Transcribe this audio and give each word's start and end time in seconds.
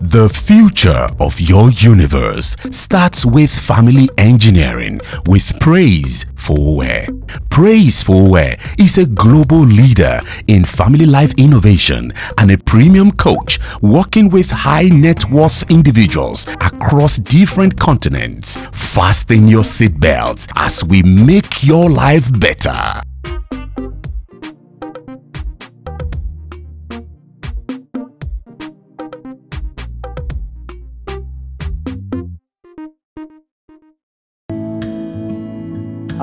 The 0.00 0.28
future 0.28 1.06
of 1.20 1.40
your 1.40 1.70
universe 1.70 2.56
starts 2.70 3.24
with 3.24 3.50
family 3.50 4.08
engineering 4.18 5.00
with 5.26 5.58
Praise 5.60 6.24
Fowowe. 6.34 7.06
Praise 7.50 8.02
Fowowe 8.02 8.56
is 8.78 8.98
a 8.98 9.06
global 9.06 9.60
leader 9.60 10.20
in 10.48 10.64
family 10.64 11.06
life 11.06 11.32
innovation 11.36 12.12
and 12.38 12.50
a 12.50 12.58
premium 12.58 13.10
coach 13.12 13.58
working 13.80 14.28
with 14.28 14.50
high 14.50 14.88
net 14.88 15.30
worth 15.30 15.70
individuals 15.70 16.46
across 16.60 17.18
different 17.18 17.78
continents. 17.78 18.56
Fasten 18.72 19.46
your 19.48 19.62
seatbelts 19.62 20.50
as 20.56 20.84
we 20.84 21.02
make 21.02 21.64
your 21.64 21.90
life 21.90 22.28
better. 22.40 23.02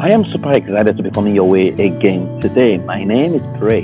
I 0.09 0.13
am 0.13 0.25
super 0.31 0.53
excited 0.53 0.97
to 0.97 1.03
be 1.03 1.11
coming 1.11 1.35
your 1.35 1.47
way 1.47 1.67
again 1.67 2.39
today. 2.39 2.79
My 2.79 3.03
name 3.03 3.35
is 3.35 3.43
Pray 3.59 3.83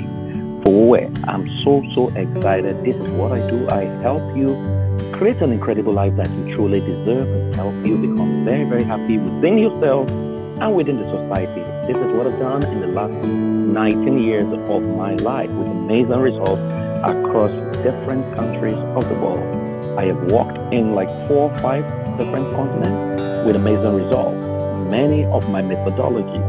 Fowowe. 0.64 1.06
I'm 1.28 1.46
so, 1.62 1.84
so 1.94 2.08
excited. 2.16 2.84
This 2.84 2.96
is 2.96 3.08
what 3.10 3.30
I 3.30 3.48
do. 3.48 3.64
I 3.68 3.84
help 4.02 4.36
you 4.36 4.48
create 5.12 5.36
an 5.36 5.52
incredible 5.52 5.92
life 5.92 6.16
that 6.16 6.28
you 6.30 6.56
truly 6.56 6.80
deserve 6.80 7.28
and 7.28 7.54
help 7.54 7.74
you 7.86 7.96
become 7.98 8.44
very, 8.44 8.64
very 8.64 8.82
happy 8.82 9.18
within 9.18 9.56
yourself 9.56 10.10
and 10.10 10.74
within 10.74 10.96
the 10.96 11.04
society. 11.04 11.62
This 11.86 11.96
is 11.96 12.16
what 12.16 12.26
I've 12.26 12.40
done 12.40 12.64
in 12.72 12.80
the 12.80 12.88
last 12.88 13.14
19 13.14 14.18
years 14.20 14.52
of 14.68 14.82
my 14.82 15.14
life 15.14 15.50
with 15.50 15.68
amazing 15.68 16.18
results 16.18 16.60
across 17.06 17.52
different 17.84 18.34
countries 18.34 18.78
of 18.98 19.08
the 19.08 19.14
world. 19.14 19.46
I 19.96 20.06
have 20.06 20.32
walked 20.32 20.58
in 20.74 20.96
like 20.96 21.08
four 21.28 21.52
or 21.52 21.58
five 21.58 21.84
different 22.18 22.52
continents 22.56 23.46
with 23.46 23.54
amazing 23.54 23.94
results 23.94 24.55
many 24.90 25.24
of 25.24 25.48
my 25.50 25.62
methodologies 25.62 26.44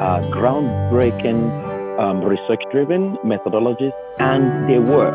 are 0.00 0.20
groundbreaking, 0.32 1.98
um, 1.98 2.22
research 2.24 2.62
driven 2.70 3.16
methodologies, 3.18 3.92
and 4.18 4.68
they 4.68 4.78
work. 4.78 5.14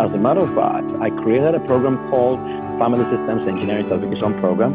As 0.00 0.12
a 0.12 0.18
matter 0.18 0.40
of 0.40 0.54
fact, 0.54 0.86
I 1.02 1.10
created 1.22 1.54
a 1.54 1.60
program 1.60 1.98
called 2.10 2.38
Family 2.78 3.04
Systems 3.04 3.46
Engineering 3.46 3.88
Certification 3.88 4.38
Program, 4.40 4.72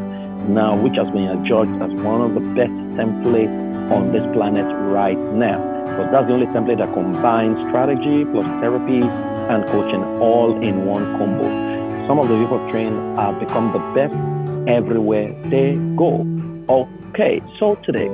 now 0.54 0.76
which 0.76 0.96
has 0.96 1.10
been 1.10 1.28
adjudged 1.28 1.82
as 1.82 1.92
one 2.02 2.22
of 2.22 2.34
the 2.34 2.42
best 2.54 2.72
templates 2.98 3.92
on 3.92 4.12
this 4.12 4.24
planet 4.34 4.66
right 4.92 5.18
now. 5.18 5.58
Because 5.86 6.12
that's 6.12 6.28
the 6.28 6.34
only 6.34 6.48
template 6.48 6.80
that 6.80 6.94
combines 6.94 7.66
strategy 7.68 8.26
plus 8.26 8.46
therapy 8.62 9.02
and 9.02 9.66
coaching 9.68 10.04
all 10.20 10.62
in 10.62 10.86
one 10.86 11.06
combo. 11.18 11.46
Some 12.08 12.20
of 12.20 12.28
the 12.28 12.38
people 12.38 12.60
trained 12.70 13.18
have 13.18 13.40
become 13.40 13.72
the 13.74 13.80
best 13.94 14.14
everywhere 14.68 15.34
they 15.50 15.76
go. 15.96 16.26
Okay, 16.68 17.44
so 17.60 17.76
today 17.76 18.10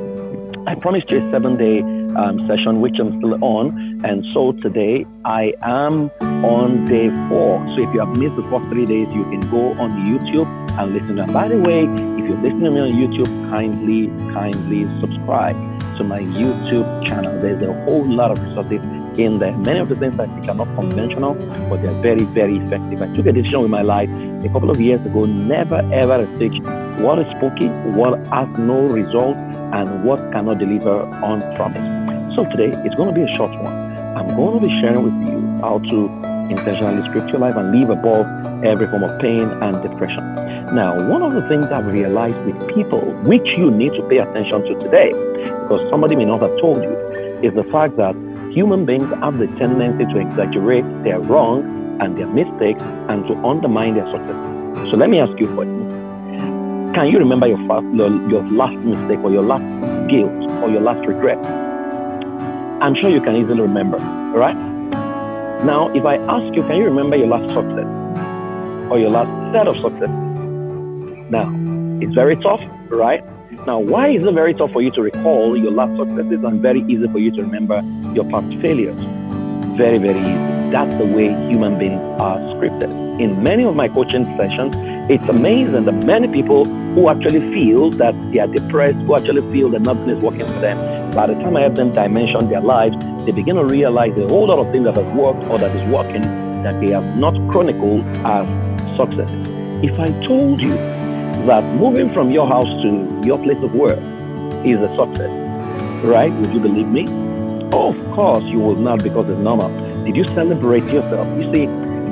I 0.68 0.76
promised 0.76 1.10
you 1.10 1.26
a 1.26 1.32
seven 1.32 1.56
day 1.56 1.80
um, 2.20 2.46
session, 2.50 2.82
which 2.82 2.98
I'm 3.00 3.18
still 3.20 3.42
on. 3.42 4.02
And 4.04 4.26
so 4.34 4.52
today 4.52 5.06
I 5.24 5.54
am 5.62 6.12
on 6.44 6.84
day 6.86 7.08
four. 7.30 7.66
So 7.70 7.82
if 7.82 7.94
you 7.94 8.02
have 8.02 8.18
missed 8.18 8.36
the 8.36 8.44
first 8.50 8.68
three 8.68 8.86
days, 8.86 9.08
you 9.14 9.24
can 9.24 9.40
go 9.50 9.72
on 9.80 9.92
YouTube 10.02 10.50
and 10.78 10.94
listen 10.94 11.16
to 11.16 11.32
By 11.32 11.48
the 11.48 11.60
way, 11.60 11.84
if 11.86 12.28
you're 12.28 12.42
listening 12.42 12.66
to 12.66 12.72
me 12.72 12.80
on 12.82 12.92
YouTube, 12.92 13.50
kindly, 13.50 14.08
kindly 14.34 14.84
subscribe 15.00 15.56
to 15.98 16.04
my 16.04 16.20
YouTube 16.20 17.08
channel. 17.08 17.42
There's 17.42 17.64
a 17.64 17.72
whole 17.86 18.06
lot 18.06 18.32
of 18.32 18.44
resources 18.44 18.82
in 19.18 19.40
there. 19.40 19.56
Many 19.60 19.80
of 19.80 19.88
the 19.88 19.96
things 19.96 20.20
I 20.20 20.28
think 20.28 20.50
are 20.50 20.56
not 20.56 20.68
conventional, 20.76 21.36
but 21.70 21.82
they're 21.82 22.02
very, 22.02 22.26
very 22.26 22.58
effective. 22.58 23.02
I 23.02 23.16
took 23.16 23.28
a 23.28 23.32
decision 23.32 23.62
with 23.62 23.72
my 23.72 23.82
life 23.82 24.10
a 24.46 24.50
couple 24.50 24.70
of 24.70 24.80
years 24.82 25.06
ago 25.06 25.26
never 25.26 25.78
ever 25.94 26.26
teach 26.40 26.60
what 27.04 27.20
is 27.20 27.28
spooky, 27.38 27.68
what 27.98 28.20
has 28.28 28.48
no 28.58 28.88
result, 28.88 29.38
and 29.74 30.04
what 30.04 30.20
cannot 30.32 30.60
deliver 30.60 31.02
on 31.24 31.42
promise. 31.56 32.36
So 32.36 32.46
today 32.50 32.74
it's 32.86 32.96
going 32.96 33.14
to 33.14 33.16
be 33.16 33.24
a 33.24 33.36
short 33.38 33.52
one. 33.52 33.74
I'm 34.18 34.36
going 34.36 34.60
to 34.60 34.68
be 34.68 34.82
sharing 34.82 35.04
with 35.04 35.18
you 35.28 35.40
how 35.62 35.80
to 35.80 35.98
intentionally 36.50 37.08
script 37.10 37.30
your 37.30 37.40
life 37.40 37.56
and 37.56 37.72
live 37.72 37.90
above 37.90 38.26
every 38.66 38.88
form 38.88 39.04
of 39.04 39.20
pain 39.22 39.42
and 39.42 39.82
depression. 39.82 40.24
Now, 40.76 41.10
one 41.10 41.22
of 41.22 41.34
the 41.34 41.48
things 41.48 41.66
I've 41.72 41.88
realized 41.88 42.38
with 42.46 42.76
people, 42.76 43.02
which 43.24 43.48
you 43.58 43.72
need 43.72 43.94
to 43.94 44.08
pay 44.08 44.18
attention 44.18 44.62
to 44.64 44.74
today, 44.84 45.12
because 45.64 45.90
somebody 45.90 46.16
may 46.16 46.26
not 46.26 46.42
have 46.42 46.58
told 46.60 46.82
you, 46.82 46.92
is 47.44 47.54
the 47.54 47.64
fact 47.66 47.98
that 47.98 48.16
human 48.54 48.86
beings 48.86 49.12
have 49.14 49.38
the 49.38 49.48
tendency 49.48 50.06
to 50.14 50.20
exaggerate 50.20 50.86
their 51.04 51.20
wrong 51.20 51.81
and 52.02 52.18
their 52.18 52.28
mistakes 52.28 52.84
and 53.10 53.26
to 53.28 53.36
undermine 53.46 53.94
their 53.94 54.10
success. 54.12 54.90
So 54.90 54.98
let 54.98 55.10
me 55.10 55.20
ask 55.20 55.40
you 55.40 55.50
a 55.50 55.56
question. 55.56 56.94
Can 56.94 57.08
you 57.08 57.20
remember 57.20 57.48
your, 57.48 57.60
first, 57.68 57.88
your, 57.96 58.10
your 58.30 58.44
last 58.48 58.76
mistake 58.80 59.20
or 59.24 59.32
your 59.32 59.44
last 59.44 59.64
guilt 60.10 60.52
or 60.62 60.70
your 60.70 60.82
last 60.82 61.08
regret? 61.08 61.38
I'm 62.82 62.96
sure 62.96 63.10
you 63.10 63.22
can 63.22 63.36
easily 63.36 63.62
remember, 63.62 63.98
right? 64.36 64.58
Now, 65.64 65.90
if 65.94 66.04
I 66.04 66.18
ask 66.18 66.56
you, 66.56 66.64
can 66.64 66.78
you 66.78 66.86
remember 66.86 67.16
your 67.16 67.28
last 67.28 67.54
success 67.54 67.86
or 68.92 69.00
your 69.00 69.12
last 69.12 69.54
set 69.54 69.68
of 69.68 69.76
success? 69.78 70.10
Now, 71.30 71.48
it's 72.02 72.14
very 72.16 72.36
tough, 72.38 72.62
right? 72.90 73.24
Now, 73.68 73.80
why 73.80 74.10
is 74.10 74.24
it 74.24 74.34
very 74.34 74.56
tough 74.56 74.72
for 74.72 74.82
you 74.82 74.90
to 74.92 75.02
recall 75.04 75.56
your 75.56 75.72
last 75.72 75.96
successes 75.96 76.44
and 76.44 76.62
very 76.62 76.82
easy 76.90 77.08
for 77.08 77.20
you 77.20 77.32
to 77.32 77.44
remember 77.44 77.84
your 78.14 78.26
past 78.26 78.48
failures? 78.60 79.00
Very, 79.78 80.00
very 80.00 80.20
easy. 80.20 80.61
That's 80.72 80.96
the 80.96 81.06
way 81.06 81.28
human 81.52 81.78
beings 81.78 82.02
are 82.22 82.38
scripted. 82.56 83.20
In 83.20 83.44
many 83.44 83.64
of 83.66 83.76
my 83.76 83.90
coaching 83.90 84.24
sessions, 84.38 84.74
it's 85.10 85.28
amazing 85.28 85.84
that 85.84 86.06
many 86.06 86.30
people 86.30 86.64
who 86.64 87.10
actually 87.10 87.42
feel 87.54 87.90
that 87.92 88.16
they 88.32 88.40
are 88.40 88.48
depressed, 88.48 89.00
who 89.00 89.16
actually 89.16 89.42
feel 89.52 89.68
that 89.72 89.82
nothing 89.82 90.10
is 90.10 90.24
working 90.24 90.48
for 90.48 90.60
them, 90.62 91.12
by 91.12 91.28
the 91.28 91.34
time 91.34 91.58
I 91.58 91.64
have 91.64 91.76
them 91.76 91.92
dimension 91.92 92.48
their 92.48 92.62
lives, 92.62 92.96
they 93.26 93.34
begin 93.34 93.58
to 93.58 93.66
realize 93.66 94.18
a 94.18 94.28
whole 94.30 94.48
lot 94.48 94.60
of 94.60 94.72
things 94.72 94.86
that 94.86 94.96
have 94.96 95.14
worked 95.14 95.46
or 95.50 95.60
that 95.60 95.76
is 95.76 95.84
working 95.92 96.22
that 96.64 96.80
they 96.80 96.94
have 96.94 97.18
not 97.18 97.34
chronicled 97.52 98.06
as 98.26 98.48
success. 98.96 99.30
If 99.84 100.00
I 100.00 100.08
told 100.26 100.62
you 100.62 100.70
that 101.48 101.66
moving 101.76 102.14
from 102.14 102.32
your 102.32 102.48
house 102.48 102.70
to 102.82 103.22
your 103.26 103.40
place 103.40 103.62
of 103.62 103.76
work 103.76 104.00
is 104.64 104.80
a 104.80 104.96
success, 104.96 105.32
right? 106.06 106.32
Would 106.32 106.54
you 106.54 106.62
believe 106.62 106.88
me? 106.88 107.04
Of 107.74 107.98
course 108.16 108.46
you 108.46 108.60
will 108.60 108.78
not 108.78 109.04
because 109.04 109.30
it's 109.30 109.40
normal. 109.40 109.91
Did 110.06 110.16
you 110.16 110.26
celebrate 110.34 110.84
yourself? 110.86 111.28
You 111.38 111.46
see, 111.54 111.66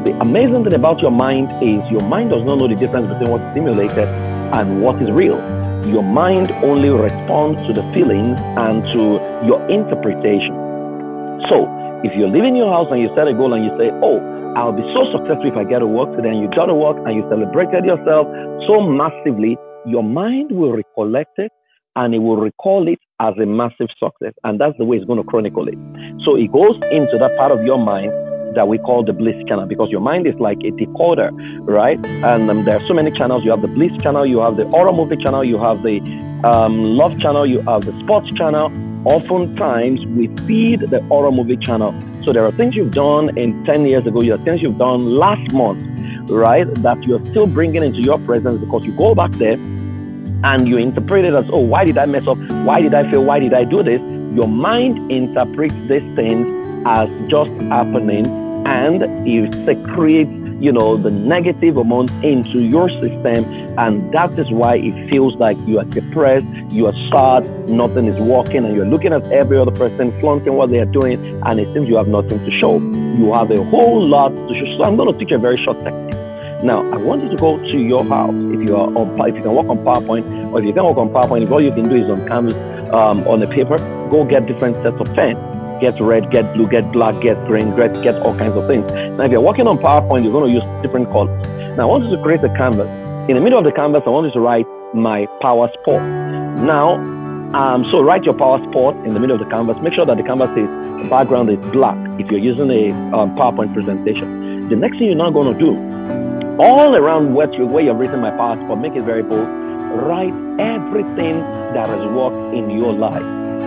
the 0.06 0.16
amazing 0.22 0.64
thing 0.64 0.76
about 0.76 1.02
your 1.02 1.10
mind 1.10 1.50
is 1.58 1.82
your 1.90 2.06
mind 2.06 2.30
does 2.30 2.46
not 2.46 2.60
know 2.60 2.68
the 2.68 2.76
difference 2.76 3.10
between 3.10 3.32
what's 3.32 3.54
simulated 3.56 4.08
and 4.54 4.84
what 4.84 5.02
is 5.02 5.10
real. 5.10 5.42
Your 5.90 6.04
mind 6.04 6.52
only 6.62 6.90
responds 6.90 7.66
to 7.66 7.74
the 7.74 7.82
feelings 7.92 8.38
and 8.62 8.84
to 8.94 9.18
your 9.42 9.58
interpretation. 9.74 10.54
So, 11.50 11.66
if 12.06 12.14
you're 12.14 12.30
leaving 12.30 12.56
your 12.56 12.70
house 12.70 12.88
and 12.92 13.02
you 13.02 13.10
set 13.18 13.28
a 13.28 13.34
goal 13.34 13.58
and 13.58 13.66
you 13.66 13.74
say, 13.82 13.90
Oh, 14.06 14.22
I'll 14.54 14.72
be 14.72 14.86
so 14.94 15.10
successful 15.10 15.50
if 15.50 15.58
I 15.58 15.64
get 15.66 15.80
to 15.80 15.88
work 15.88 16.16
today, 16.16 16.30
and 16.30 16.46
you 16.46 16.50
got 16.54 16.68
to 16.68 16.76
work 16.78 16.98
and 17.10 17.18
you 17.18 17.26
celebrated 17.26 17.90
yourself 17.90 18.30
so 18.70 18.86
massively, 18.86 19.58
your 19.90 20.04
mind 20.04 20.52
will 20.54 20.78
recollect 20.78 21.40
it 21.42 21.52
and 21.96 22.14
it 22.14 22.20
will 22.20 22.38
recall 22.38 22.88
it 22.88 23.00
as 23.20 23.36
a 23.38 23.46
massive 23.46 23.90
success. 24.00 24.34
And 24.44 24.60
that's 24.60 24.78
the 24.78 24.86
way 24.86 24.98
it's 24.98 25.06
going 25.06 25.22
to 25.22 25.28
chronicle 25.28 25.68
it. 25.68 25.78
So 26.24 26.36
it 26.36 26.52
goes 26.52 26.76
into 26.92 27.18
that 27.18 27.36
part 27.38 27.52
of 27.52 27.64
your 27.64 27.78
mind 27.78 28.12
that 28.56 28.68
we 28.68 28.78
call 28.80 29.04
the 29.04 29.14
bliss 29.14 29.36
channel 29.48 29.66
because 29.66 29.90
your 29.90 30.02
mind 30.02 30.26
is 30.26 30.36
like 30.40 30.58
a 30.60 30.72
decoder, 30.72 31.30
right? 31.68 32.04
And 32.24 32.50
um, 32.50 32.66
there 32.66 32.78
are 32.78 32.88
so 32.88 32.94
many 32.94 33.12
channels. 33.12 33.44
You 33.44 33.52
have 33.52 33.62
the 33.62 33.68
bliss 33.68 33.92
channel, 34.02 34.26
you 34.26 34.40
have 34.40 34.56
the 34.56 34.68
horror 34.68 34.92
movie 34.92 35.18
channel, 35.18 35.44
you 35.44 35.58
have 35.58 35.84
the 35.84 36.00
um, 36.44 36.84
love 36.84 37.20
channel, 37.20 37.46
you 37.46 37.62
have 37.62 37.86
the 37.86 37.98
sports 38.00 38.32
channel. 38.34 38.72
Oftentimes, 39.06 40.06
we 40.08 40.28
feed 40.46 40.82
the 40.82 41.02
horror 41.04 41.32
movie 41.32 41.58
channel. 41.58 41.94
So 42.24 42.34
there 42.34 42.46
are 42.46 42.52
things 42.52 42.76
you've 42.76 42.92
done 42.92 43.38
in 43.38 43.64
10 43.66 43.86
years 43.86 44.06
ago, 44.06 44.20
are 44.20 44.38
things 44.40 44.62
you've 44.62 44.78
done 44.78 45.06
last 45.06 45.54
month, 45.54 46.30
right? 46.30 46.68
That 46.82 47.02
you're 47.04 47.24
still 47.28 47.48
bringing 47.48 47.84
into 47.84 48.02
your 48.02 48.20
presence 48.20 48.60
because 48.60 48.84
you 48.84 48.92
go 48.94 49.16
back 49.16 49.32
there 49.34 49.58
and 50.44 50.68
you 50.68 50.78
interpret 50.78 51.26
it 51.26 51.34
as, 51.34 51.50
oh, 51.50 51.60
why 51.60 51.86
did 51.86 51.98
I 51.98 52.06
mess 52.06 52.28
up? 52.28 52.38
Why 52.66 52.82
did 52.82 52.94
I 52.94 53.10
fail? 53.10 53.24
Why 53.24 53.40
did 53.40 53.54
I 53.54 53.64
do 53.64 53.84
this? 53.84 54.02
Your 54.36 54.48
mind 54.48 55.12
interprets 55.12 55.74
these 55.88 56.16
things 56.16 56.48
as 56.86 57.10
just 57.28 57.52
happening 57.64 58.26
and 58.66 59.04
it 59.28 59.54
secretes 59.66 60.32
you 60.60 60.72
know 60.72 60.98
the 60.98 61.10
negative 61.10 61.78
amount 61.78 62.12
into 62.24 62.62
your 62.62 62.90
system 62.90 63.46
and 63.80 64.12
that 64.12 64.38
is 64.38 64.52
why 64.52 64.76
it 64.76 65.10
feels 65.10 65.34
like 65.36 65.58
you 65.66 65.80
are 65.80 65.86
depressed 65.86 66.46
you 66.70 66.86
are 66.86 66.94
sad 67.12 67.70
nothing 67.70 68.08
is 68.08 68.20
working 68.20 68.66
and 68.66 68.76
you're 68.76 68.86
looking 68.86 69.14
at 69.14 69.26
every 69.32 69.58
other 69.58 69.72
person 69.72 70.12
flaunting 70.20 70.54
what 70.54 70.70
they 70.70 70.80
are 70.80 70.92
doing 71.00 71.42
and 71.46 71.60
it 71.60 71.74
seems 71.74 71.88
you 71.88 71.96
have 71.96 72.10
nothing 72.10 72.40
to 72.40 72.52
show 72.60 72.78
you 72.78 73.34
have 73.34 73.50
a 73.52 73.64
whole 73.66 74.06
lot 74.06 74.30
to 74.30 74.60
show 74.60 74.78
so 74.78 74.84
i'm 74.84 74.98
going 74.98 75.12
to 75.12 75.18
teach 75.18 75.32
you 75.32 75.38
a 75.38 75.40
very 75.40 75.58
short 75.64 75.80
technique 75.84 76.14
now 76.62 76.82
i 76.92 76.98
want 76.98 77.24
you 77.24 77.30
to 77.30 77.38
go 77.38 77.58
to 77.58 77.78
your 77.78 78.04
house 78.04 78.36
if 78.36 78.68
you 78.68 78.76
are 78.76 78.94
on 78.98 79.30
if 79.30 79.36
you 79.36 79.42
can 79.42 79.54
work 79.54 79.68
on 79.68 79.78
powerpoint 79.78 80.39
or 80.52 80.60
if 80.60 80.66
you 80.66 80.74
can 80.74 80.84
work 80.84 80.98
on 80.98 81.10
powerpoint 81.10 81.50
all 81.52 81.62
you 81.62 81.72
can 81.72 81.88
do 81.90 81.96
is 81.96 82.10
on 82.10 82.28
canvas 82.28 82.54
um, 82.94 83.28
on 83.28 83.42
a 83.42 83.48
paper 83.48 83.78
go 84.10 84.24
get 84.24 84.46
different 84.46 84.76
sets 84.84 85.00
of 85.00 85.16
pens 85.16 85.38
get 85.80 86.00
red, 86.02 86.30
get 86.30 86.54
blue, 86.54 86.68
get 86.68 86.92
black, 86.92 87.20
get 87.22 87.38
green, 87.46 87.76
get, 87.76 87.94
get 88.04 88.16
all 88.22 88.38
kinds 88.38 88.56
of 88.56 88.68
things. 88.68 88.92
Now, 88.92 89.24
if 89.24 89.32
you're 89.32 89.42
working 89.42 89.68
on 89.68 89.78
PowerPoint, 89.78 90.24
you're 90.24 90.32
going 90.32 90.52
to 90.52 90.54
use 90.54 90.82
different 90.82 91.10
colors. 91.10 91.48
Now, 91.78 91.84
I 91.84 91.86
want 91.86 92.06
you 92.06 92.16
to 92.16 92.22
create 92.22 92.44
a 92.44 92.50
canvas. 92.50 92.88
In 93.30 93.36
the 93.36 93.42
middle 93.42 93.60
of 93.60 93.66
the 93.66 93.72
canvas, 93.72 94.04
I 94.06 94.10
want 94.10 94.28
you 94.28 94.34
to 94.34 94.40
write 94.40 94.68
my 94.94 95.26
power 95.42 95.70
sport. 95.82 96.04
Now, 96.60 96.96
um, 97.54 97.84
so 97.86 98.02
write 98.02 98.24
your 98.24 98.34
power 98.34 98.60
sport 98.70 98.96
in 98.98 99.14
the 99.14 99.20
middle 99.20 99.40
of 99.40 99.40
the 99.40 99.50
canvas. 99.50 99.78
Make 99.82 99.94
sure 99.94 100.06
that 100.06 100.18
the 100.18 100.24
canvas 100.24 100.50
is 100.52 100.68
the 101.02 101.08
background 101.10 101.50
is 101.50 101.58
black 101.72 101.98
if 102.20 102.30
you're 102.30 102.40
using 102.40 102.70
a 102.70 102.92
um, 103.16 103.36
PowerPoint 103.36 103.74
presentation. 103.74 104.68
The 104.70 104.76
next 104.76 104.98
thing 104.98 105.08
you're 105.08 105.16
now 105.16 105.32
going 105.32 105.54
to 105.54 105.60
do, 105.60 106.62
all 106.62 106.96
around 106.96 107.34
what 107.34 107.54
you, 107.54 107.66
where 107.66 107.84
you've 107.84 107.98
written 107.98 108.20
my 108.20 108.32
power 108.32 108.56
sport, 108.58 108.80
make 108.80 108.96
it 108.96 109.04
very 109.04 109.24
bold. 109.24 109.48
Write 109.92 110.34
everything 110.60 111.40
that 111.74 111.88
has 111.88 112.12
worked 112.12 112.56
in 112.56 112.70
your 112.70 112.94
life. 112.94 113.24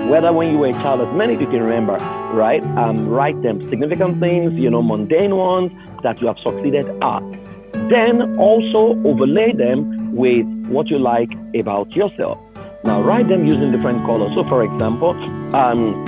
Whether 0.08 0.32
when 0.32 0.52
you 0.52 0.58
were 0.58 0.68
a 0.68 0.72
child, 0.72 1.00
as 1.00 1.14
many 1.14 1.34
of 1.34 1.40
you 1.40 1.46
can 1.46 1.62
remember, 1.62 1.94
right? 2.32 2.62
Um, 2.76 3.08
write 3.08 3.40
them 3.42 3.60
significant 3.70 4.20
things, 4.20 4.52
you 4.54 4.70
know, 4.70 4.82
mundane 4.82 5.36
ones 5.36 5.72
that 6.02 6.20
you 6.20 6.26
have 6.28 6.38
succeeded 6.38 6.86
at. 7.02 7.22
Then 7.88 8.38
also 8.38 9.00
overlay 9.04 9.52
them 9.52 10.14
with 10.14 10.46
what 10.68 10.88
you 10.88 10.98
like 10.98 11.30
about 11.54 11.94
yourself. 11.96 12.38
Now 12.84 13.00
write 13.02 13.28
them 13.28 13.46
using 13.46 13.72
different 13.72 14.04
colors. 14.04 14.34
So 14.34 14.44
for 14.44 14.64
example, 14.64 15.10
um, 15.54 16.04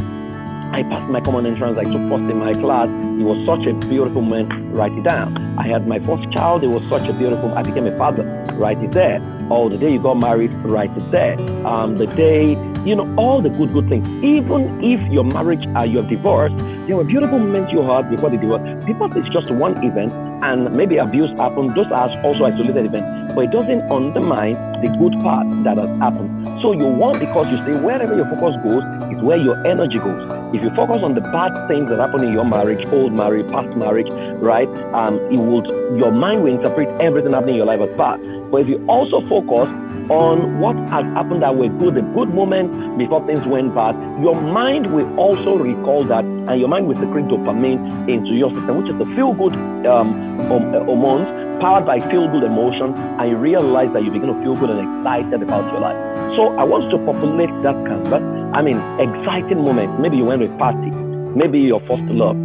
I 0.72 0.82
passed 0.82 1.10
my 1.10 1.20
common 1.20 1.46
entrance. 1.46 1.78
I 1.78 1.84
took 1.84 2.08
first 2.08 2.30
in 2.30 2.38
my 2.38 2.52
class. 2.54 2.88
It 2.88 3.22
was 3.22 3.44
such 3.46 3.66
a 3.66 3.74
beautiful 3.88 4.22
moment. 4.22 4.52
Write 4.74 4.92
it 4.92 5.04
down. 5.04 5.36
I 5.56 5.68
had 5.68 5.86
my 5.86 6.00
first 6.00 6.30
child. 6.32 6.64
It 6.64 6.68
was 6.68 6.82
such 6.88 7.08
a 7.08 7.12
beautiful. 7.12 7.52
I 7.56 7.62
became 7.62 7.86
a 7.86 7.96
father. 7.96 8.24
Write 8.54 8.78
it 8.78 8.92
there. 8.92 9.20
Oh, 9.50 9.68
the 9.68 9.76
day 9.76 9.92
you 9.92 10.02
got 10.02 10.14
married. 10.14 10.52
Write 10.64 10.96
it 10.96 11.10
there. 11.10 11.38
Um, 11.66 11.96
the 11.96 12.06
day 12.06 12.56
you 12.84 12.94
know 12.94 13.12
all 13.16 13.40
the 13.40 13.50
good 13.50 13.72
good 13.72 13.88
things. 13.88 14.06
Even 14.24 14.82
if 14.82 15.00
your 15.12 15.24
marriage 15.24 15.66
uh, 15.76 15.82
you're 15.82 16.06
divorced, 16.08 16.56
there 16.86 16.96
were 16.96 17.04
beautiful 17.04 17.38
moments 17.38 17.72
you 17.72 17.82
had 17.82 18.10
before 18.10 18.30
the 18.30 18.36
divorce. 18.36 18.62
Divorce 18.84 19.16
is 19.16 19.28
just 19.32 19.50
one 19.50 19.76
event, 19.84 20.12
and 20.44 20.74
maybe 20.74 20.98
abuse 20.98 21.30
happened. 21.38 21.74
Those 21.74 21.90
are 21.92 22.08
also 22.22 22.44
isolated 22.44 22.86
events, 22.86 23.34
but 23.34 23.44
it 23.44 23.50
doesn't 23.50 23.82
undermine 23.90 24.54
the 24.82 24.88
good 24.98 25.12
part 25.22 25.46
that 25.64 25.78
has 25.78 25.88
happened. 25.98 26.60
So 26.60 26.72
you 26.72 26.86
want 26.86 27.20
because 27.20 27.50
you 27.50 27.56
say 27.64 27.74
wherever 27.80 28.14
your 28.14 28.26
focus 28.26 28.56
goes 28.62 28.84
is 29.12 29.22
where 29.22 29.38
your 29.38 29.66
energy 29.66 29.98
goes. 29.98 30.54
If 30.54 30.62
you 30.62 30.70
focus 30.70 31.00
on 31.02 31.14
the 31.14 31.20
bad 31.20 31.68
things 31.68 31.88
that 31.88 31.98
happen 31.98 32.22
in 32.22 32.32
your 32.32 32.44
marriage, 32.44 32.86
old 32.92 33.12
marriage, 33.12 33.50
past 33.50 33.76
marriage, 33.76 34.08
right, 34.40 34.68
um, 34.94 35.18
it 35.32 35.36
will 35.36 35.64
your 35.98 36.12
mind 36.12 36.44
will 36.44 36.54
interpret 36.54 36.88
everything 37.00 37.32
happening 37.32 37.54
in 37.54 37.64
your 37.64 37.66
life 37.66 37.80
as 37.80 37.96
bad. 37.96 38.20
But 38.54 38.60
if 38.60 38.68
you 38.68 38.86
also 38.86 39.20
focus 39.22 39.68
on 40.08 40.60
what 40.60 40.76
has 40.94 41.04
happened 41.06 41.42
that 41.42 41.56
were 41.56 41.66
good, 41.66 41.96
the 41.96 42.02
good 42.14 42.32
moments 42.32 42.70
before 42.96 43.26
things 43.26 43.44
went 43.46 43.74
bad, 43.74 43.96
your 44.22 44.40
mind 44.40 44.94
will 44.94 45.18
also 45.18 45.56
recall 45.56 46.04
that, 46.04 46.22
and 46.22 46.60
your 46.60 46.68
mind 46.68 46.86
will 46.86 46.94
secrete 46.94 47.24
dopamine 47.24 48.08
into 48.08 48.30
your 48.34 48.54
system, 48.54 48.80
which 48.80 48.92
is 48.92 48.96
the 48.96 49.06
feel-good 49.16 49.56
um, 49.86 50.14
hormones 50.46 51.26
powered 51.60 51.84
by 51.84 51.98
feel-good 51.98 52.44
emotion, 52.44 52.94
and 52.94 53.28
you 53.28 53.36
realize 53.36 53.92
that 53.92 54.04
you 54.04 54.12
begin 54.12 54.28
to 54.28 54.40
feel 54.40 54.54
good 54.54 54.70
and 54.70 54.78
excited 54.78 55.42
about 55.42 55.64
your 55.72 55.80
life. 55.80 55.98
So 56.36 56.56
I 56.56 56.62
want 56.62 56.92
to 56.92 56.98
populate 56.98 57.50
that 57.64 57.74
canvas 57.86 58.22
I 58.54 58.62
mean, 58.62 58.78
exciting 59.00 59.64
moment. 59.64 59.98
Maybe 59.98 60.16
you 60.16 60.26
went 60.26 60.40
to 60.40 60.46
a 60.46 60.58
party. 60.58 60.92
Maybe 61.34 61.58
your 61.58 61.80
first 61.88 62.04
love, 62.04 62.36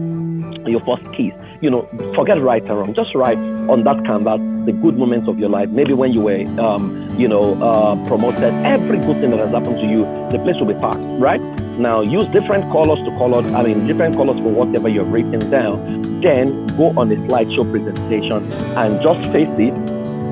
your 0.65 0.81
first 0.81 1.03
kiss. 1.15 1.33
You 1.61 1.69
know, 1.69 1.87
forget 2.15 2.41
right 2.41 2.67
or 2.67 2.79
wrong. 2.79 2.95
Just 2.95 3.13
write 3.13 3.37
on 3.69 3.83
that 3.83 4.03
canvas 4.05 4.41
the 4.65 4.73
good 4.73 4.97
moments 4.97 5.27
of 5.27 5.39
your 5.39 5.49
life. 5.49 5.69
Maybe 5.69 5.93
when 5.93 6.13
you 6.13 6.21
were, 6.21 6.43
um, 6.59 7.07
you 7.17 7.27
know, 7.27 7.61
uh, 7.63 7.95
promoted. 8.05 8.53
Every 8.65 8.99
good 8.99 9.19
thing 9.21 9.31
that 9.31 9.39
has 9.39 9.51
happened 9.51 9.77
to 9.77 9.87
you, 9.87 10.03
the 10.31 10.39
place 10.39 10.57
will 10.59 10.71
be 10.73 10.79
packed, 10.79 10.99
right? 11.19 11.41
Now, 11.79 12.01
use 12.01 12.25
different 12.27 12.71
colors 12.71 12.99
to 12.99 13.11
color. 13.17 13.41
I 13.55 13.63
mean, 13.63 13.87
different 13.87 14.15
colors 14.15 14.37
for 14.37 14.49
whatever 14.49 14.89
you've 14.89 15.11
written 15.11 15.49
down. 15.49 16.21
Then 16.21 16.67
go 16.75 16.89
on 16.97 17.11
a 17.11 17.15
slideshow 17.15 17.69
presentation 17.71 18.51
and 18.77 19.01
just 19.01 19.29
face 19.31 19.49
it 19.57 19.73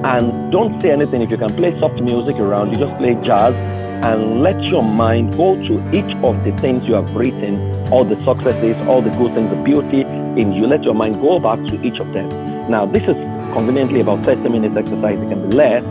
and 0.06 0.52
don't 0.52 0.80
say 0.82 0.92
anything. 0.92 1.22
If 1.22 1.32
you 1.32 1.38
can 1.38 1.56
play 1.56 1.78
soft 1.80 2.02
music 2.02 2.36
around, 2.36 2.72
you 2.72 2.76
just 2.76 2.96
play 2.98 3.16
jazz 3.24 3.56
and 4.06 4.44
let 4.44 4.62
your 4.68 4.84
mind 4.84 5.36
go 5.36 5.56
to 5.56 5.74
each 5.98 6.16
of 6.24 6.44
the 6.44 6.56
things 6.58 6.88
you 6.88 6.94
have 6.94 7.16
written, 7.16 7.60
all 7.92 8.04
the 8.04 8.18
successes, 8.24 8.78
all 8.88 9.02
the 9.02 9.10
good 9.12 9.34
things, 9.34 9.50
the 9.50 9.64
beauty 9.64 10.02
in 10.02 10.54
you. 10.54 10.68
Let 10.68 10.84
your 10.84 10.94
mind 10.94 11.22
go 11.22 11.40
back 11.40 11.66
to 11.68 11.82
each 11.82 12.00
of 12.00 12.14
them. 12.14 12.57
Now, 12.70 12.86
this 12.86 13.04
is 13.04 13.16
conveniently 13.54 14.02
about 14.02 14.26
30 14.26 14.50
minutes 14.50 14.76
exercise. 14.76 15.18
It 15.20 15.30
can 15.30 15.50
be 15.50 15.56
less, 15.56 15.84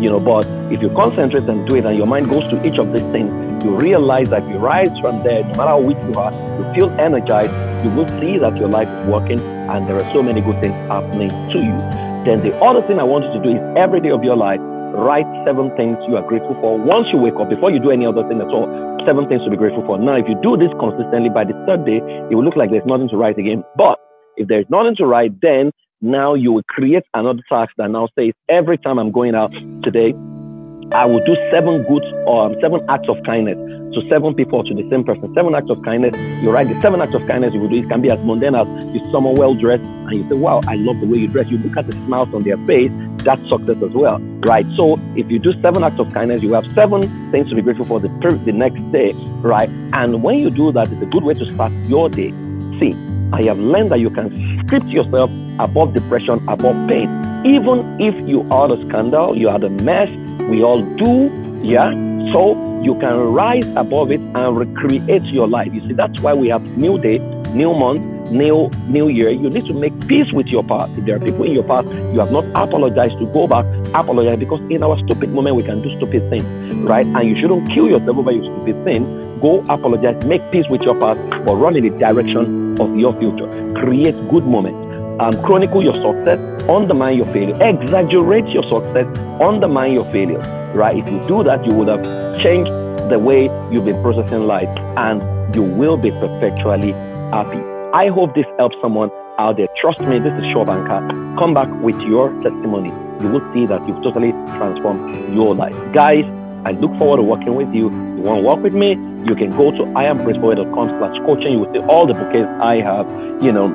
you 0.00 0.08
know, 0.10 0.20
but 0.20 0.46
if 0.70 0.80
you 0.80 0.88
concentrate 0.90 1.42
and 1.48 1.68
do 1.68 1.74
it 1.74 1.84
and 1.84 1.96
your 1.96 2.06
mind 2.06 2.30
goes 2.30 2.48
to 2.50 2.64
each 2.64 2.78
of 2.78 2.92
these 2.92 3.06
things, 3.10 3.64
you 3.64 3.74
realize 3.74 4.28
that 4.30 4.48
you 4.48 4.56
rise 4.58 4.96
from 5.00 5.24
there, 5.24 5.42
no 5.42 5.48
matter 5.58 5.74
how 5.74 5.80
weak 5.80 5.98
you 6.02 6.14
are, 6.14 6.30
you 6.30 6.72
feel 6.72 6.90
energized, 7.00 7.50
you 7.84 7.90
will 7.90 8.06
see 8.20 8.38
that 8.38 8.56
your 8.56 8.68
life 8.68 8.88
is 8.88 9.06
working 9.08 9.40
and 9.40 9.88
there 9.88 9.96
are 9.96 10.12
so 10.12 10.22
many 10.22 10.40
good 10.40 10.60
things 10.62 10.74
happening 10.86 11.30
to 11.50 11.58
you. 11.58 11.76
Then 12.22 12.42
the 12.42 12.54
other 12.62 12.80
thing 12.86 13.00
I 13.00 13.04
want 13.04 13.24
you 13.24 13.32
to 13.32 13.42
do 13.42 13.50
is 13.50 13.76
every 13.76 14.00
day 14.00 14.10
of 14.10 14.22
your 14.22 14.36
life, 14.36 14.60
write 14.94 15.26
seven 15.44 15.74
things 15.76 15.98
you 16.06 16.16
are 16.16 16.26
grateful 16.26 16.54
for 16.60 16.78
once 16.78 17.06
you 17.12 17.18
wake 17.18 17.34
up 17.38 17.48
before 17.48 17.70
you 17.70 17.78
do 17.78 17.90
any 17.90 18.04
other 18.04 18.26
thing 18.26 18.40
at 18.40 18.48
all 18.48 18.66
seven 19.06 19.26
things 19.28 19.42
to 19.44 19.50
be 19.50 19.56
grateful 19.56 19.86
for 19.86 19.96
now 19.96 20.18
if 20.18 20.26
you 20.26 20.34
do 20.42 20.56
this 20.58 20.68
consistently 20.82 21.30
by 21.30 21.44
the 21.44 21.54
third 21.64 21.86
day 21.86 22.02
it 22.28 22.34
will 22.34 22.42
look 22.42 22.56
like 22.56 22.70
there's 22.70 22.84
nothing 22.86 23.08
to 23.08 23.16
write 23.16 23.38
again 23.38 23.62
but 23.76 23.98
if 24.36 24.48
there's 24.48 24.66
nothing 24.68 24.96
to 24.96 25.06
write 25.06 25.30
then 25.40 25.70
now 26.00 26.34
you 26.34 26.52
will 26.52 26.62
create 26.68 27.04
another 27.14 27.42
task 27.48 27.72
that 27.76 27.90
now 27.90 28.08
says 28.18 28.32
every 28.48 28.78
time 28.78 28.98
i'm 28.98 29.12
going 29.12 29.34
out 29.34 29.52
today 29.82 30.14
i 30.92 31.04
will 31.04 31.24
do 31.24 31.36
seven 31.50 31.82
good 31.84 32.04
or 32.26 32.46
um, 32.46 32.56
seven 32.60 32.80
acts 32.88 33.08
of 33.08 33.16
kindness 33.24 33.58
to 33.94 34.08
seven 34.08 34.34
people 34.34 34.62
to 34.62 34.74
the 34.74 34.88
same 34.90 35.04
person. 35.04 35.32
Seven 35.34 35.54
acts 35.54 35.70
of 35.70 35.82
kindness. 35.82 36.18
You 36.42 36.50
write 36.50 36.68
the 36.68 36.80
seven 36.80 37.00
acts 37.00 37.14
of 37.14 37.26
kindness 37.26 37.54
you 37.54 37.60
will 37.60 37.68
do. 37.68 37.78
It 37.78 37.88
can 37.88 38.00
be 38.00 38.10
as 38.10 38.18
mundane 38.20 38.54
as 38.54 38.66
you 38.94 39.00
someone 39.10 39.34
well 39.34 39.54
dressed 39.54 39.82
and 39.82 40.12
you 40.12 40.28
say, 40.28 40.34
Wow, 40.34 40.60
I 40.66 40.76
love 40.76 41.00
the 41.00 41.06
way 41.06 41.18
you 41.18 41.28
dress. 41.28 41.50
You 41.50 41.58
look 41.58 41.76
at 41.76 41.86
the 41.86 41.92
smiles 42.06 42.32
on 42.34 42.42
their 42.42 42.56
face. 42.66 42.92
That's 43.18 43.42
success 43.48 43.82
as 43.82 43.90
well, 43.90 44.18
right? 44.46 44.66
So 44.76 44.96
if 45.16 45.30
you 45.30 45.38
do 45.38 45.60
seven 45.60 45.84
acts 45.84 45.98
of 45.98 46.12
kindness, 46.12 46.42
you 46.42 46.52
have 46.54 46.66
seven 46.72 47.02
things 47.30 47.48
to 47.50 47.54
be 47.54 47.62
grateful 47.62 47.84
for 47.84 48.00
the, 48.00 48.08
the 48.44 48.52
next 48.52 48.80
day, 48.92 49.12
right? 49.42 49.68
And 49.92 50.22
when 50.22 50.38
you 50.38 50.50
do 50.50 50.72
that, 50.72 50.90
it's 50.90 51.02
a 51.02 51.06
good 51.06 51.24
way 51.24 51.34
to 51.34 51.52
start 51.52 51.72
your 51.86 52.08
day. 52.08 52.30
See, 52.78 52.94
I 53.32 53.44
have 53.44 53.58
learned 53.58 53.90
that 53.90 54.00
you 54.00 54.10
can 54.10 54.49
script 54.70 54.86
yourself 54.86 55.28
above 55.58 55.92
depression, 55.94 56.38
above 56.46 56.76
pain. 56.88 57.08
Even 57.44 58.00
if 58.00 58.14
you 58.28 58.48
are 58.52 58.68
the 58.68 58.76
scandal, 58.86 59.36
you 59.36 59.48
are 59.48 59.58
the 59.58 59.68
mess, 59.68 60.08
we 60.48 60.62
all 60.62 60.80
do, 60.94 61.26
yeah? 61.60 61.90
So 62.32 62.54
you 62.80 62.94
can 63.00 63.16
rise 63.34 63.66
above 63.74 64.12
it 64.12 64.20
and 64.20 64.56
recreate 64.56 65.24
your 65.24 65.48
life. 65.48 65.74
You 65.74 65.80
see, 65.88 65.94
that's 65.94 66.20
why 66.20 66.34
we 66.34 66.46
have 66.50 66.62
new 66.78 67.00
day, 67.00 67.18
new 67.52 67.74
month, 67.74 68.00
new 68.30 68.70
new 68.86 69.08
year. 69.08 69.30
You 69.30 69.50
need 69.50 69.66
to 69.66 69.74
make 69.74 70.06
peace 70.06 70.32
with 70.32 70.46
your 70.46 70.62
past. 70.62 70.92
If 70.96 71.04
there 71.04 71.16
are 71.16 71.18
people 71.18 71.42
in 71.46 71.52
your 71.52 71.64
past 71.64 71.88
you 72.14 72.20
have 72.20 72.30
not 72.30 72.44
apologized 72.54 73.18
to 73.18 73.26
go 73.32 73.48
back, 73.48 73.66
apologize 73.92 74.38
because 74.38 74.60
in 74.70 74.84
our 74.84 74.96
stupid 75.04 75.30
moment 75.30 75.56
we 75.56 75.64
can 75.64 75.82
do 75.82 75.90
stupid 75.96 76.30
things, 76.30 76.44
right? 76.84 77.04
And 77.04 77.28
you 77.28 77.34
shouldn't 77.40 77.68
kill 77.68 77.88
yourself 77.88 78.18
over 78.18 78.30
your 78.30 78.44
stupid 78.44 78.84
thing. 78.84 79.02
Go 79.40 79.66
apologize, 79.68 80.24
make 80.26 80.48
peace 80.52 80.66
with 80.70 80.82
your 80.82 80.94
past, 81.00 81.18
but 81.44 81.56
run 81.56 81.74
in 81.74 81.82
the 81.82 81.98
direction 81.98 82.59
of 82.80 82.96
your 82.96 83.12
future. 83.18 83.46
Create 83.74 84.16
good 84.28 84.46
moments. 84.46 84.78
Um, 85.20 85.32
chronicle 85.44 85.84
your 85.84 85.94
success, 85.94 86.40
undermine 86.68 87.18
your 87.18 87.26
failure, 87.26 87.58
exaggerate 87.60 88.48
your 88.48 88.62
success, 88.62 89.06
undermine 89.38 89.92
your 89.92 90.06
failure 90.06 90.40
right? 90.74 90.96
If 90.96 91.06
you 91.06 91.20
do 91.26 91.42
that, 91.44 91.64
you 91.66 91.74
would 91.76 91.88
have 91.88 92.02
changed 92.40 92.70
the 93.10 93.18
way 93.18 93.44
you've 93.72 93.84
been 93.84 94.00
processing 94.02 94.46
life 94.46 94.68
and 94.96 95.54
you 95.54 95.62
will 95.62 95.96
be 95.96 96.10
perpetually 96.10 96.92
happy. 97.32 97.60
I 97.92 98.08
hope 98.08 98.34
this 98.34 98.46
helps 98.58 98.76
someone 98.80 99.10
out 99.38 99.56
there. 99.56 99.68
Trust 99.80 100.00
me, 100.00 100.18
this 100.18 100.32
is 100.34 100.44
Shobanka. 100.54 101.38
Come 101.38 101.54
back 101.54 101.68
with 101.82 101.98
your 102.02 102.30
testimony. 102.42 102.90
You 103.20 103.28
will 103.28 103.52
see 103.52 103.66
that 103.66 103.86
you've 103.88 104.02
totally 104.02 104.30
transformed 104.56 105.34
your 105.34 105.54
life. 105.54 105.74
Guys, 105.92 106.24
I 106.64 106.72
look 106.72 106.96
forward 106.98 107.18
to 107.18 107.22
working 107.22 107.54
with 107.54 107.72
you. 107.74 107.90
You 107.90 108.22
want 108.22 108.40
to 108.42 108.46
work 108.46 108.60
with 108.60 108.74
me? 108.74 108.90
You 109.26 109.34
can 109.34 109.50
go 109.50 109.70
to 109.70 109.78
iampraisefowowe.com 109.78 110.88
slash 110.98 111.18
coaching. 111.26 111.52
You 111.52 111.60
will 111.60 111.72
see 111.72 111.80
all 111.80 112.06
the 112.06 112.14
bouquets 112.14 112.48
I 112.62 112.76
have. 112.76 113.08
You 113.42 113.52
know, 113.52 113.66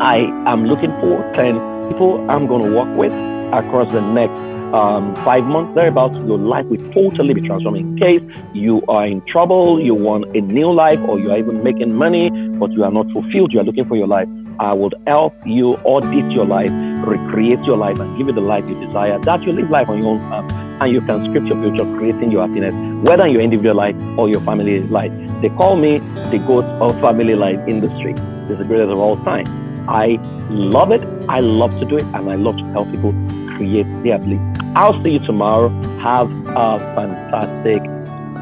I 0.00 0.18
am 0.50 0.66
looking 0.66 0.90
for 1.00 1.20
10 1.34 1.88
people 1.88 2.30
I'm 2.30 2.46
going 2.46 2.62
to 2.62 2.74
work 2.74 2.96
with 2.96 3.12
across 3.52 3.92
the 3.92 4.00
next 4.00 4.38
um, 4.72 5.16
five 5.16 5.44
months 5.44 5.74
thereabouts, 5.74 6.16
your 6.18 6.38
life 6.38 6.64
will 6.66 6.78
totally 6.92 7.34
be 7.34 7.40
transformed. 7.40 7.78
In 7.78 7.96
case 7.96 8.22
you 8.54 8.82
are 8.88 9.04
in 9.06 9.20
trouble, 9.26 9.80
you 9.80 9.94
want 9.94 10.36
a 10.36 10.40
new 10.40 10.72
life, 10.72 11.00
or 11.08 11.18
you 11.18 11.30
are 11.32 11.38
even 11.38 11.64
making 11.64 11.94
money, 11.96 12.30
but 12.30 12.70
you 12.72 12.84
are 12.84 12.92
not 12.92 13.10
fulfilled, 13.10 13.52
you 13.52 13.60
are 13.60 13.64
looking 13.64 13.86
for 13.86 13.96
your 13.96 14.06
life, 14.06 14.28
I 14.60 14.72
would 14.72 14.94
help 15.06 15.34
you 15.44 15.72
audit 15.84 16.30
your 16.30 16.44
life, 16.44 16.70
recreate 17.06 17.60
your 17.60 17.76
life, 17.76 17.98
and 17.98 18.16
give 18.16 18.26
you 18.26 18.32
the 18.32 18.40
life 18.40 18.68
you 18.68 18.78
desire. 18.84 19.18
That 19.20 19.42
you 19.42 19.52
live 19.52 19.70
life 19.70 19.88
on 19.88 20.02
your 20.02 20.12
own 20.12 20.20
terms, 20.30 20.52
and 20.80 20.92
you 20.92 21.00
can 21.00 21.24
script 21.26 21.46
your 21.46 21.60
future, 21.62 21.84
creating 21.96 22.30
your 22.30 22.46
happiness, 22.46 22.74
whether 23.06 23.26
in 23.26 23.32
your 23.32 23.42
individual 23.42 23.74
life 23.76 23.96
or 24.18 24.28
your 24.28 24.40
family 24.42 24.82
life. 24.84 25.12
They 25.42 25.48
call 25.50 25.76
me 25.76 25.98
the 26.30 26.42
goat 26.46 26.64
of 26.64 27.00
family 27.00 27.34
life 27.34 27.60
industry. 27.66 28.12
It's 28.12 28.58
the 28.58 28.64
greatest 28.64 28.90
of 28.90 28.98
all 28.98 29.16
time. 29.24 29.46
I 29.88 30.18
love 30.50 30.92
it. 30.92 31.02
I 31.28 31.40
love 31.40 31.78
to 31.80 31.84
do 31.84 31.96
it, 31.96 32.04
and 32.14 32.30
I 32.30 32.34
love 32.34 32.56
to 32.58 32.64
help 32.72 32.90
people 32.90 33.12
create 33.56 33.86
their 34.02 34.18
belief. 34.18 34.40
I'll 34.74 35.02
see 35.02 35.12
you 35.12 35.18
tomorrow. 35.20 35.68
Have 36.00 36.30
a 36.48 36.78
fantastic 36.94 37.82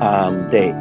um, 0.01 0.51
day. 0.51 0.73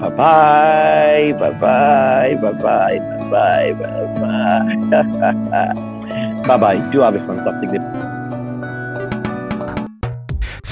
Bye 0.00 0.10
bye, 0.10 1.32
bye 1.38 1.50
bye, 1.52 2.34
bye 2.42 2.52
bye, 2.52 2.98
bye 3.00 3.72
bye, 3.72 5.02
bye 5.02 5.32
bye. 5.32 5.92
bye 6.46 6.56
bye. 6.56 6.90
Do 6.90 7.00
have 7.00 7.14
a 7.14 7.26
fantastic 7.26 7.70
day. 7.72 8.16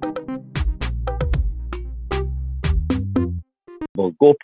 But 3.94 4.10
go 4.20 4.34